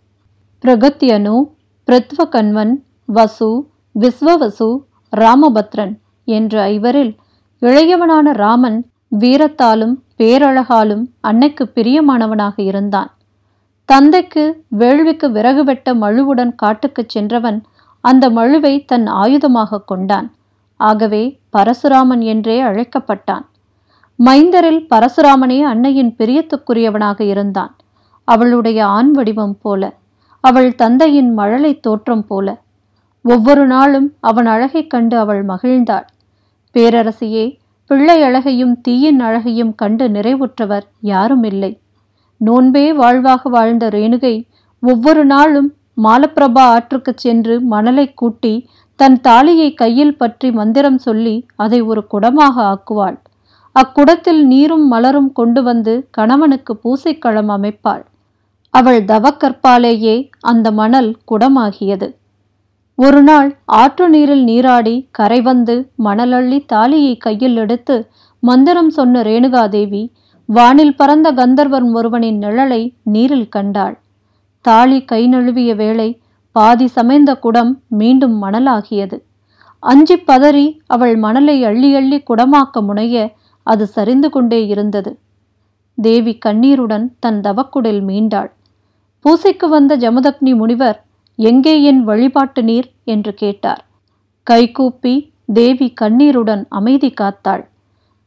பிரகத்யனு 0.63 1.35
பிருத்வகன்வன் 1.87 2.73
வசு 3.05 3.49
விஸ்வவசு 3.95 4.69
ராமபத்ரன் 5.13 5.93
என்ற 6.27 6.53
ஐவரில் 6.69 7.13
இளையவனான 7.61 8.31
ராமன் 8.33 8.77
வீரத்தாலும் 9.19 9.95
பேரழகாலும் 10.17 11.03
அன்னைக்கு 11.21 11.63
பிரியமானவனாக 11.75 12.53
இருந்தான். 12.55 13.09
தந்தைக்கு 13.91 14.63
வேள்விக்கு 14.77 15.31
விறகு 15.31 15.63
வெட்ட 15.63 15.93
மழுவுடன் 15.93 16.55
காட்டுக்குச் 16.55 17.09
சென்றவன் 17.09 17.63
அந்த 18.01 18.29
மழுவை 18.29 18.85
தன் 18.85 19.07
ஆயுதமாக 19.07 19.79
கொண்டான். 19.85 20.33
ஆகவே 20.77 21.39
பரசுராமன் 21.57 22.19
என்றே 22.19 22.61
அழைக்கப்பட்டான். 22.61 23.45
மைந்தரில் 24.25 24.85
பரசுராமனே 24.95 25.61
அன்னையின் 25.61 26.15
பிரியத்துக்குரியவனாக 26.17 27.21
இருந்தான். 27.21 27.75
அவளுடைய 28.23 28.85
ஆண் 28.85 29.11
வடிவம் 29.11 29.57
போல 29.61 29.93
அவள் 30.39 30.75
தந்தையின் 30.75 31.33
மழலை 31.33 31.79
தோற்றம் 31.79 32.25
போல. 32.27 32.61
ஒவ்வொரு 33.23 33.67
நாளும் 33.67 34.13
அவன் 34.19 34.45
அழகைக் 34.45 34.89
கண்டு 34.89 35.17
அவள் 35.17 35.45
மகிழ்ந்தாள். 35.45 36.07
பேரரசியே 36.73 37.57
பிள்ளை 37.85 38.23
அழகையும் 38.23 38.81
தீயின் 38.81 39.19
அழகையும் 39.19 39.75
கண்டு 39.75 40.07
நிறைவுற்றவர் 40.09 40.87
யாரும் 41.01 41.43
இல்லை. 41.43 41.79
நோன்பே 42.41 42.85
வாழ்வாக 42.93 43.49
வாழ்ந்த 43.49 43.89
ரேணுகை 43.89 44.35
ஒவ்வொரு 44.83 45.25
நாளும் 45.25 45.69
மாலப்பிரபா 46.03 46.63
ஆற்றுக்குச் 46.75 47.17
சென்று 47.17 47.55
மணலை 47.61 48.05
கூட்டி 48.13 48.53
தன் 48.99 49.17
தாலியை 49.21 49.73
கையில் 49.73 50.17
பற்றி 50.17 50.51
மந்திரம் 50.51 50.97
சொல்லி 50.97 51.35
அதை 51.55 51.79
ஒரு 51.81 52.01
குடமாக 52.13 52.55
ஆக்குவாள். 52.63 53.17
அக்குடத்தில் 53.75 54.41
நீரும் 54.43 54.87
மலரும் 54.87 55.31
கொண்டு 55.31 55.63
வந்து 55.63 55.93
கணவனுக்கு 56.11 56.73
பூசைக்களம் 56.83 57.51
அமைப்பாள். 57.57 58.03
அவள் 58.73 58.99
தவக்கற்பாலேயே 59.03 60.15
அந்த 60.41 60.67
மணல் 60.71 61.11
குடமாகியது. 61.31 62.07
ஒரு 62.97 63.21
நாள் 63.23 63.49
ஆற்று 63.65 64.09
நீரில் 64.09 64.43
நீராடி 64.43 64.95
கரை 65.11 65.39
வந்து 65.41 65.75
மணலள்ளி 66.03 66.59
தாலியை 66.65 67.13
கையில் 67.17 67.57
எடுத்து 67.57 67.95
மந்திரம் 68.43 68.89
சொன்ன 68.89 69.21
ரேணுகாதேவி 69.21 70.03
வானில் 70.55 70.95
பறந்த 70.95 71.31
கந்தர்வன் 71.31 71.93
ஒருவனின் 71.93 72.39
நிழலை 72.39 72.79
நீரில் 73.03 73.49
கண்டாள். 73.49 73.99
தாலி 74.61 75.05
கை 75.05 75.27
நழுவிய 75.27 75.75
வேளை 75.75 76.07
பாதி 76.55 76.87
சமைந்த 76.95 77.39
குடம் 77.39 77.71
மீண்டும் 77.87 78.43
மணலாகியது. 78.43 79.17
அஞ்சி 79.79 80.15
பதறி 80.15 80.65
அவள் 80.87 81.15
மணலை 81.15 81.63
அள்ளி 81.63 81.95
அள்ளி 81.95 82.23
குடமாக்க 82.29 82.81
முனைய 82.81 83.15
அது 83.67 83.87
சரிந்து 83.87 84.29
கொண்டே 84.29 84.67
இருந்தது. 84.67 85.11
தேவி 85.97 86.33
கண்ணீருடன் 86.37 87.15
தன் 87.19 87.39
தவக்குடில் 87.39 88.01
மீண்டாள். 88.01 88.51
பூசைக்கு 89.25 89.69
வந்த 89.69 89.97
ஜமதக்னி 89.97 90.55
முனிவர் 90.55 90.99
எங்கே 91.35 91.83
என் 91.83 92.03
வழிபாட்டு 92.03 92.63
நீர்? 92.63 92.87
என்று 93.03 93.33
கேட்டார். 93.33 93.81
கைகூப்பி 94.43 95.15
தேவி 95.53 95.93
கண்ணீருடன் 95.93 96.65
அமைதி 96.69 97.13
காத்தாள். 97.21 97.63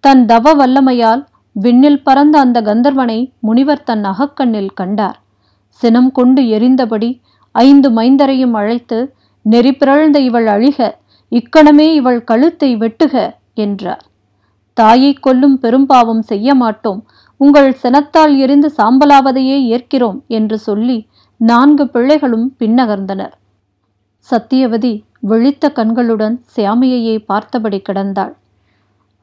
தன் 0.00 0.26
தவ 0.26 0.54
வல்லமையால் 0.54 1.22
விண்ணில் 1.56 2.02
பறந்த 2.02 2.34
அந்த 2.38 2.58
கந்தர்வனை 2.62 3.18
முனிவர் 3.38 3.86
தன் 3.88 4.04
அகக்கண்ணில் 4.04 4.72
கண்டார். 4.74 5.18
சினம் 5.80 6.10
கொண்டு 6.12 6.42
எரிந்தபடி 6.56 7.10
ஐந்து 7.54 7.88
மைந்தரையும் 7.90 8.54
அழைத்து 8.60 8.98
நெறி 9.42 9.72
பிறழ்ந்த 9.72 10.18
இவள் 10.20 10.46
அழிக 10.46 10.78
இக்கணமே 11.32 11.86
இவள் 11.92 12.20
கழுத்தை 12.24 12.70
வெட்டுக 12.76 13.14
என்றார். 13.54 14.04
தாயை 14.76 15.12
கொல்லும் 15.14 15.56
பெரும்பாவம் 15.58 16.22
செய்ய 16.22 16.54
மாட்டோம். 16.54 17.00
உங்கள் 17.40 17.70
சினத்தால் 17.72 18.34
எரிந்து 18.36 18.68
சாம்பலாவதையே 18.78 19.58
ஏற்கிறோம் 19.74 20.18
என்று 20.28 20.56
சொல்லி 20.58 20.98
நான்கு 21.40 21.84
பிள்ளைகளும் 21.88 22.46
பின்னகர்ந்தனர். 22.58 23.34
சத்தியவதி 24.26 24.94
விழித்த 25.20 25.70
கண்களுடன் 25.76 26.36
சியாமியையே 26.54 27.16
பார்த்தபடி 27.26 27.78
கிடந்தாள். 27.88 28.32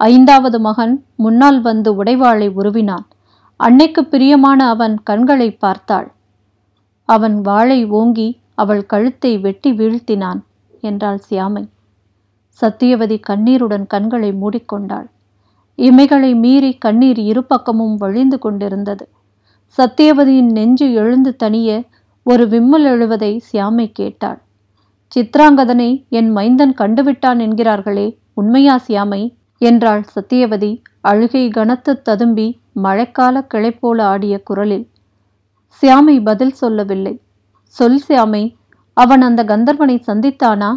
ஐந்தாவது 0.10 0.60
மகன் 0.60 0.94
முன்னால் 1.16 1.60
வந்து 1.62 1.90
உடைவாளை 2.04 2.48
உருவினான். 2.60 3.06
அன்னைக்கு 3.60 4.02
பிரியமான 4.06 4.60
அவன் 4.70 4.96
கண்களை 5.04 5.50
பார்த்தாள். 5.52 6.08
அவன் 7.10 7.42
வாளை 7.42 7.80
ஓங்கி 7.90 8.30
அவள் 8.56 8.84
கழுத்தை 8.86 9.32
வெட்டி 9.40 9.72
வீழ்த்தினான் 9.72 10.40
என்றாள் 10.82 11.20
சியாமை. 11.30 11.64
சத்தியவதி 12.60 13.18
கண்ணீருடன் 13.20 13.86
கண்களை 13.88 14.32
மூடிக்கொண்டாள். 14.32 15.08
இமைகளை 15.80 16.32
மீறி 16.36 16.72
கண்ணீர் 16.78 17.22
இருபக்கமும் 17.22 17.96
வழிந்து 17.96 18.38
கொண்டிருந்தது. 18.40 19.06
சத்தியவதியின் 19.78 20.52
நெஞ்சு 20.52 20.88
எழுந்து 20.94 21.32
தனிய 21.36 21.70
ஒரு 22.26 22.44
விம்மல் 22.48 22.86
எழுவதை 22.86 23.32
சியாமை 23.50 23.86
கேட்டாள். 23.92 24.40
சித்ராங்கதனை 25.12 25.90
என் 26.10 26.32
மைந்தன் 26.32 26.74
கண்டுவிட்டான் 26.78 27.40
என்கிறார்களே 27.40 28.08
உண்மையா 28.34 28.76
சியாமை? 28.88 29.22
என்றாள் 29.62 30.04
சத்தியவதி 30.16 30.72
அழுகை 31.02 31.50
கனத்து 31.50 32.02
ததும்பி 32.02 32.60
மழைக்கால 32.84 33.42
கிளை 33.48 33.72
போல 33.72 34.06
ஆடிய 34.06 34.36
குரலில். 34.44 34.86
சியாமை 35.82 36.24
பதில் 36.24 36.52
சொல்லவில்லை. 36.52 37.14
சொல் 37.76 38.00
சியாமை. 38.08 38.44
அவன் 38.98 39.22
அந்த 39.22 39.42
கந்தர்வனை 39.44 39.98
சந்தித்தானா? 40.08 40.72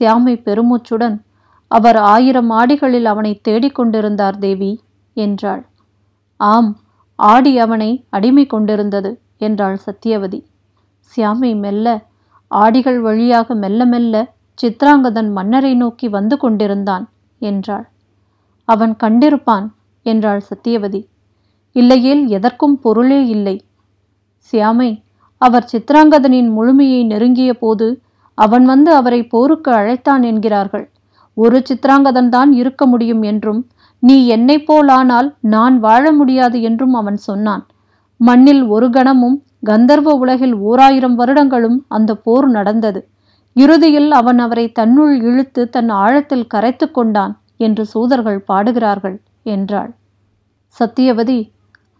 சியாமை 0.00 0.34
பெருமூச்சுடன் 0.42 1.16
அவர் 1.70 1.96
ஆயிரம் 1.96 2.50
ஆடிகளில் 2.50 3.04
அவனை 3.04 3.32
தேடிக் 3.42 3.74
கொண்டிருந்தார் 3.74 4.38
தேவி 4.38 4.72
என்றாள். 5.16 5.62
ஆம் 6.36 6.70
ஆடி 7.18 7.58
அவனை 7.58 7.90
அடிமை 8.10 8.46
கொண்டிருந்தது 8.46 9.10
என்றாள் 9.38 9.78
சத்தியவதி 9.86 10.40
சியாமை 11.12 11.50
மெல்ல 11.56 11.86
ஆடிகள் 12.50 13.00
வழியாக 13.00 13.54
மெல்ல 13.54 13.84
மெல்ல 13.84 14.14
சித்ராங்கதன் 14.58 15.30
மன்னரை 15.32 15.74
நோக்கி 15.74 16.08
வந்து 16.08 16.36
கொண்டிருந்தான். 16.36 17.04
என்றாள். 17.50 17.86
அவன் 18.68 18.94
கண்டிருப்பான் 19.02 19.66
என்றாள் 20.06 20.42
சத்தியவதி 20.50 21.00
இல்லையேல் 21.76 22.22
எதற்கும் 22.28 22.76
பொருளே 22.78 23.20
இல்லை. 23.26 23.56
சியாமை 24.52 24.90
அவர் 25.40 25.68
சித்ராங்கதனின் 25.72 26.50
முழுமையை 26.56 27.00
நெருங்கிய 27.04 27.52
போது 27.54 27.86
அவன் 28.38 28.64
வந்து 28.64 28.90
அவரை 28.94 29.20
போருக்கு 29.26 29.70
அழைத்தான் 29.72 30.22
என்கிறார்கள். 30.22 30.86
ஒரு 31.36 31.58
சித்ராங்கதன் 31.68 32.28
தான் 32.28 32.50
இருக்க 32.52 32.82
முடியும் 32.86 33.22
என்றும் 33.22 33.60
நீ 34.02 34.16
என்னை 34.26 34.56
போலானால் 34.68 35.28
நான் 35.54 35.76
வாழ 35.78 36.04
முடியாது 36.12 36.58
என்றும் 36.68 36.94
அவன் 37.00 37.18
சொன்னான். 37.28 37.62
மண்ணில் 38.20 38.62
ஒரு 38.74 38.88
கணமும் 38.90 39.36
கந்தர்வ 39.62 40.08
உலகில் 40.22 40.54
ஓராயிரம் 40.68 41.16
வருடங்களும் 41.20 41.78
அந்த 41.88 42.10
போர் 42.24 42.48
நடந்தது. 42.48 43.00
இறுதியில் 43.56 44.10
அவன் 44.10 44.38
அவரை 44.38 44.72
தன்னுள் 44.72 45.14
இழுத்து 45.20 45.62
தன் 45.68 45.88
ஆழத்தில் 45.88 46.46
கரைத்து 46.46 46.90
கொண்டான் 46.90 47.34
என்று 47.56 47.84
சூதர்கள் 47.86 48.40
பாடுகிறார்கள் 48.46 49.16
என்றாள். 49.42 49.90
சத்தியவதி 50.74 51.38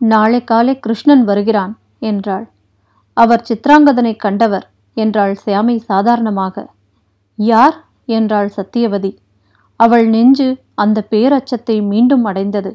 நாளை 0.00 0.44
காலை 0.44 0.78
கிருஷ்ணன் 0.78 1.24
வருகிறான் 1.24 1.74
என்றாள். 2.00 2.46
அவர் 3.16 3.44
சித்ராங்கதனை 3.48 4.16
கண்டவர் 4.16 4.66
என்றாள் 4.96 5.34
சியாமை 5.46 5.76
சாதாரணமாக. 5.84 6.66
யார்? 7.38 7.76
என்றாள் 8.08 8.50
சத்தியவதி. 8.56 9.12
அவள் 9.80 10.06
நெஞ்சு 10.08 10.48
அந்த 10.74 10.98
பேரச்சத்தை 11.10 11.76
மீண்டும் 11.82 12.24
அடைந்தது. 12.24 12.72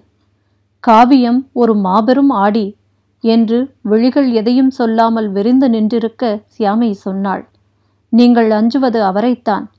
காவியம் 0.83 1.39
ஒரு 1.53 1.73
மாபெரும் 1.75 2.29
ஆடி 2.29 2.67
என்று 3.23 3.59
விழிகள் 3.81 4.29
எதையும் 4.31 4.69
சொல்லாமல் 4.69 5.29
விரிந்து 5.31 5.67
நின்றிருக்க 5.69 6.23
சியாமை 6.57 6.91
சொன்னாள். 6.91 7.43
நீங்கள் 8.09 8.51
அஞ்சுவது 8.51 9.03
அவரைத்தான். 9.03 9.71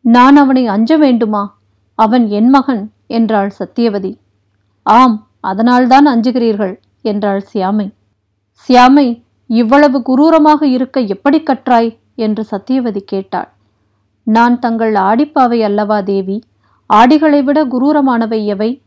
நான் 0.00 0.36
அவனை 0.36 0.66
அஞ்ச 0.66 0.96
வேண்டுமா? 0.96 1.58
அவன் 1.94 2.28
என் 2.28 2.48
மகன் 2.48 2.92
என்றாள் 3.06 3.50
சத்தியவதி. 3.58 4.16
ஆம் 4.82 5.28
அதனால்தான் 5.40 6.06
அஞ்சுகிறீர்கள் 6.06 6.74
என்றாள் 7.02 7.44
சியாமை. 7.54 7.92
சியாமை 8.68 9.24
இவ்வளவு 9.46 9.98
குரூரமாக 9.98 10.62
இருக்க 10.62 11.00
எப்படி 11.00 11.40
கற்றாய்? 11.40 12.00
என்று 12.14 12.46
சத்தியவதி 12.50 13.00
கேட்டாள். 13.04 13.48
நான் 14.26 14.58
தங்கள் 14.58 14.92
ஆடிப்பாவை 14.92 15.60
அல்லவா 15.62 16.00
தேவி? 16.00 16.42
ஆடிகளை 16.90 17.44
விட 17.44 17.64
குரூரமானவை 17.64 18.44
எவை? 18.44 18.82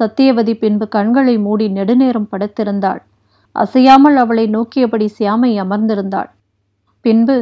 சத்தியவதி 0.00 0.54
பின்பு 0.54 0.88
கண்களை 0.88 1.38
மூடி 1.38 1.68
நெடுநேரம் 1.68 2.28
படுத்திருந்தாள். 2.30 2.98
அசையாமல் 3.52 4.16
அவளை 4.16 4.46
நோக்கியபடி 4.46 5.08
சியாமை 5.18 5.50
அமர்ந்திருந்தாள். 5.62 6.30
பின்பு 7.00 7.36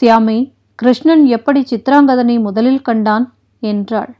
சியாமை 0.00 0.38
கிருஷ்ணன் 0.78 1.24
எப்படி 1.26 1.60
சித்ராங்கதனை 1.70 2.36
முதலில் 2.40 2.82
கண்டான்? 2.82 3.26
என்றாள். 3.62 4.12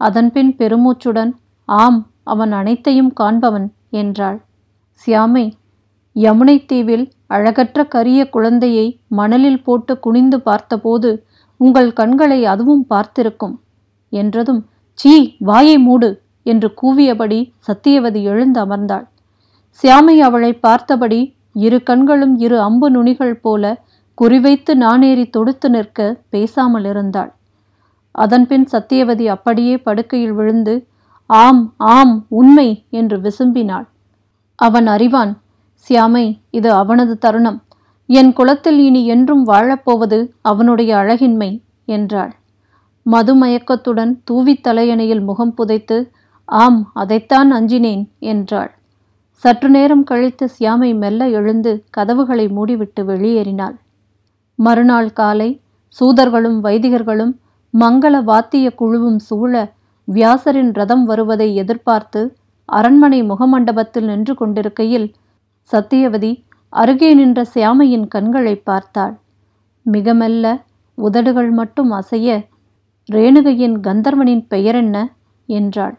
அதன்பின் 0.00 0.50
பெருமூச்சுடன் 0.58 1.32
ஆம் 1.68 2.00
அவன் 2.24 2.52
அனைத்தையும் 2.52 3.12
காண்பவன் 3.12 3.66
என்றாள். 3.90 4.38
சியாமை 5.00 5.44
யமுனை 6.16 6.56
தீவில் 6.66 7.06
அழகற்ற 7.26 7.78
கரிய 7.84 8.20
குழந்தையை 8.28 8.86
மணலில் 9.08 9.62
போட்டு 9.62 9.92
குனிந்து 9.98 10.38
பார்த்தபோது 10.40 11.10
உங்கள் 11.60 11.90
கண்களை 11.92 12.40
அதுவும் 12.44 12.84
பார்த்திருக்கும் 12.86 13.56
என்றதும் 14.12 14.62
சீ 14.98 15.14
வாயை 15.38 15.76
மூடு 15.78 16.10
என்று 16.46 16.68
கூவியபடி 16.82 17.40
சத்தியவதி 17.68 18.20
எழுந்து 18.22 18.58
அமர்ந்தாள். 18.66 19.06
சியாமை 19.82 20.16
அவளை 20.18 20.52
பார்த்தபடி 20.66 21.20
இரு 21.56 21.78
கண்களும் 21.82 22.34
இரு 22.38 22.56
அம்பு 22.60 22.88
நுனிகள் 22.90 23.36
போல 23.40 23.64
குறிவைத்து 24.20 24.72
நானேறி 24.74 25.30
தொடுத்து 25.30 25.70
நிற்க 25.70 26.20
பேசாமல் 26.30 26.84
இருந்தாள். 26.84 27.32
அதன்பின் 28.10 28.66
சத்தியவதி 28.72 29.26
அப்படியே 29.26 29.78
படுக்கையில் 29.78 30.32
விழுந்து 30.32 30.86
ஆம் 31.26 31.74
ஆம் 31.76 32.26
உண்மை 32.28 32.84
என்று 32.90 33.16
விசும்பினாள். 33.16 33.86
அவன் 34.54 34.86
அறிவான். 34.86 35.40
சியாமை 35.88 36.38
இது 36.50 36.72
அவனது 36.72 37.18
தருணம். 37.18 37.62
என் 38.06 38.32
குலத்தில் 38.32 38.78
இனி 38.78 39.06
என்றும் 39.06 39.46
வாழப்போவது 39.46 40.28
அவனுடைய 40.42 40.96
அழகின்மை 40.96 41.62
என்றாள். 41.84 42.32
மதுமயக்கத்துடன் 43.06 44.18
தூவித் 44.24 44.66
தலையணையில் 44.66 45.24
முகம் 45.24 45.54
புதைத்து 45.54 46.10
ஆம் 46.44 46.90
அதைத்தான் 46.94 47.52
அஞ்சினேன் 47.52 48.08
என்றாள். 48.18 48.70
சற்று 49.30 49.68
நேரம் 49.68 50.04
கழித்து 50.04 50.50
சியாமை 50.60 50.96
மெல்ல 50.96 51.28
எழுந்து 51.28 51.84
கதவுகளை 51.90 52.46
மூடிவிட்டு 52.46 53.04
வெளியேறினாள். 53.04 53.76
மறுநாள் 54.58 55.12
காலை 55.12 55.50
சூதர்களும் 55.96 56.58
வைதிகர்களும் 56.60 57.34
மங்கள 57.74 58.14
வாத்திய 58.22 58.66
குழுவும் 58.74 59.18
சூழ 59.18 59.52
வியாசரின் 60.08 60.72
ரதம் 60.72 61.04
வருவதை 61.04 61.54
எதிர்பார்த்து 61.54 62.20
அரண்மனை 62.68 63.22
முகமண்டபத்தில் 63.22 64.04
நின்று 64.04 64.34
கொண்டிருக்கையில் 64.34 65.08
சத்தியவதி 65.70 66.32
அருகே 66.72 67.10
நின்ற 67.14 67.44
சியாமையின் 67.54 68.06
கண்களை 68.08 68.54
பார்த்தாள். 68.60 69.14
மிக 69.86 70.14
மெல்ல 70.14 70.46
உதடுகள் 70.98 71.50
மட்டும் 71.50 71.90
அசைய 71.90 72.30
ரேணுகையின் 73.08 73.76
கந்தர்வனின் 73.80 74.44
பெயரென்ன? 74.50 74.96
என்றாள். 75.48 75.94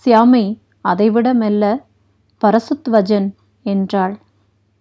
சியாமை 0.00 0.44
அதைவிட 0.82 1.28
மெல்ல 1.34 1.64
பரசுத்வஜன் 2.42 3.28
என்றாள். 3.66 4.14